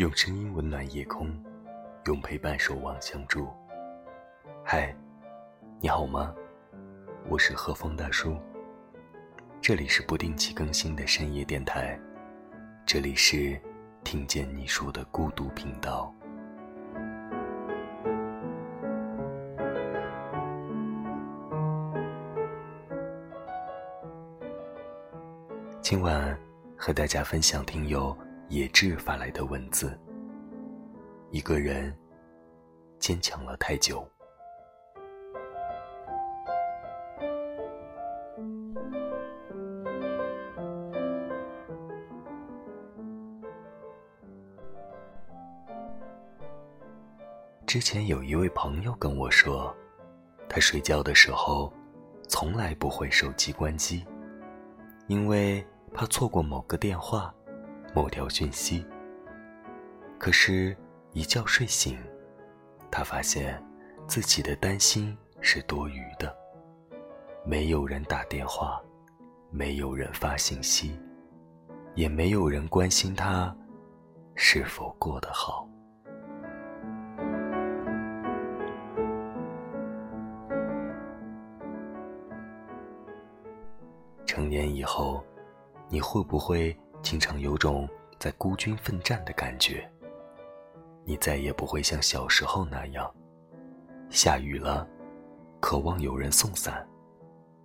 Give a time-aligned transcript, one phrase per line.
[0.00, 1.30] 用声音温暖夜空，
[2.06, 3.46] 用陪伴守望相助。
[4.64, 4.96] 嗨，
[5.78, 6.34] 你好吗？
[7.28, 8.34] 我是和风大叔。
[9.60, 12.00] 这里是不定期更新的深夜电台，
[12.86, 13.60] 这里是
[14.02, 16.10] 听见你说的孤独频道。
[25.82, 26.34] 今晚
[26.74, 28.16] 和大家分享听友
[28.50, 29.96] 野志发来的文字。
[31.30, 31.96] 一个人
[32.98, 34.04] 坚强了太久。
[47.64, 49.72] 之前有一位朋友跟我说，
[50.48, 51.72] 他睡觉的时候
[52.26, 54.04] 从来不会手机关机，
[55.06, 55.64] 因为。
[55.92, 57.34] 怕错过某个电话、
[57.92, 58.86] 某条讯息。
[60.18, 60.76] 可是，
[61.12, 61.98] 一觉睡醒，
[62.90, 63.62] 他发现
[64.06, 66.34] 自己的担心是多余的。
[67.44, 68.80] 没有人打电话，
[69.50, 71.00] 没有人发信息，
[71.94, 73.54] 也没有人关心他
[74.34, 75.68] 是否过得好。
[84.26, 85.24] 成年以后。
[85.92, 89.90] 你会不会经常有种在孤军奋战的感觉？
[91.04, 93.12] 你再也不会像小时候那样，
[94.10, 94.86] 下雨了，
[95.60, 96.86] 渴望有人送伞；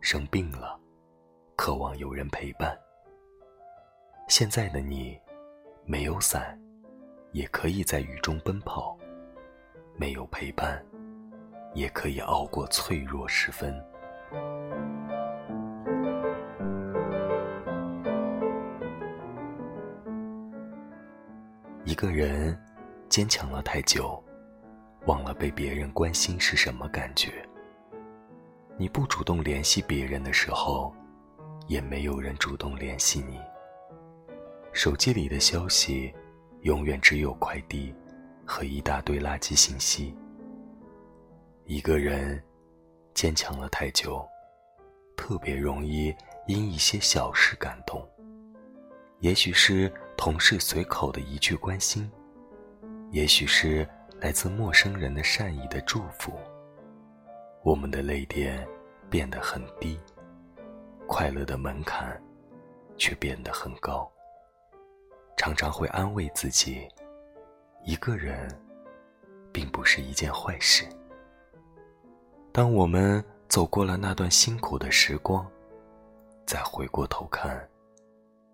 [0.00, 0.78] 生病了，
[1.54, 2.76] 渴望有人陪伴。
[4.28, 5.18] 现在的你，
[5.84, 6.58] 没有伞，
[7.32, 8.96] 也可以在雨中奔跑；
[9.94, 10.84] 没有陪伴，
[11.74, 13.74] 也可以熬过脆弱时分。
[21.98, 22.56] 一个人
[23.08, 24.22] 坚强了太久，
[25.06, 27.44] 忘了被别人关心是什么感觉。
[28.76, 30.94] 你不主动联系别人的时候，
[31.66, 33.40] 也没有人主动联系你。
[34.72, 36.14] 手机里的消息，
[36.60, 37.92] 永远只有快递
[38.46, 40.16] 和一大堆垃圾信息。
[41.64, 42.40] 一个人
[43.12, 44.24] 坚强了太久，
[45.16, 46.14] 特别容易
[46.46, 48.08] 因一些小事感动。
[49.18, 49.92] 也许是。
[50.18, 52.10] 同事随口的一句关心，
[53.12, 53.88] 也许是
[54.20, 56.32] 来自陌生人的善意的祝福，
[57.62, 58.66] 我们的泪点
[59.08, 59.96] 变得很低，
[61.06, 62.20] 快乐的门槛
[62.96, 64.10] 却变得很高。
[65.36, 66.88] 常常会安慰自己，
[67.84, 68.50] 一个人
[69.52, 70.84] 并不是一件坏事。
[72.50, 75.48] 当我们走过了那段辛苦的时光，
[76.44, 77.66] 再回过头看，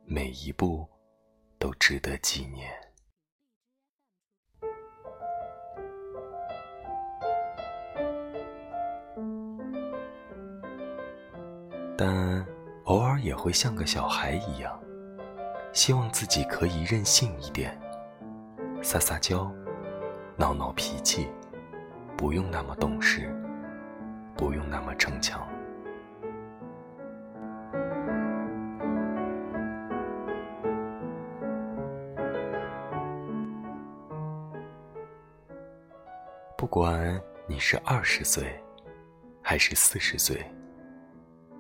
[0.05, 0.87] 每一步。
[1.65, 2.71] 都值得纪念，
[11.97, 12.47] 但
[12.85, 14.79] 偶尔也会像个小孩一样，
[15.73, 17.81] 希望自己可以任性一点，
[18.83, 19.51] 撒撒娇，
[20.37, 21.31] 闹闹脾气，
[22.15, 23.35] 不用那么懂事，
[24.37, 25.49] 不用那么逞强。
[36.65, 38.59] 不管你是二十岁，
[39.43, 40.43] 还是四十岁，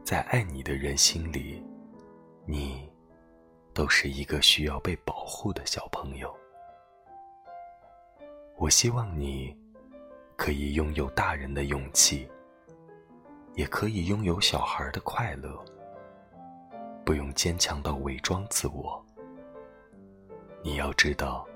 [0.02, 1.62] 在爱你的人心里，
[2.46, 2.90] 你
[3.74, 6.34] 都是一个需要被保护的小朋友。
[8.56, 9.54] 我希望你
[10.36, 12.26] 可以拥有大人的勇气，
[13.56, 15.62] 也可以拥有小孩的快乐，
[17.04, 19.04] 不用坚强到伪装自我。
[20.62, 21.46] 你要知道，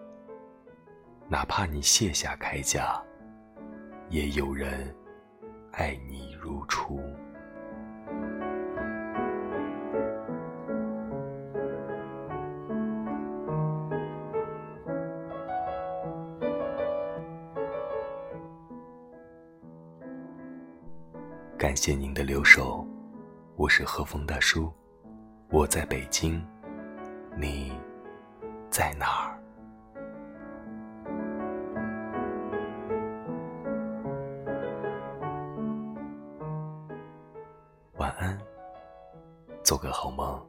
[1.30, 3.02] 哪怕你卸下铠甲。
[4.10, 4.94] 也有人
[5.72, 6.98] 爱你如初。
[21.58, 22.86] 感谢您的留守，
[23.56, 24.72] 我是和风大叔，
[25.50, 26.42] 我在北京，
[27.36, 27.72] 你
[28.70, 29.38] 在哪儿？
[37.98, 38.38] 晚安，
[39.64, 40.47] 做个好梦。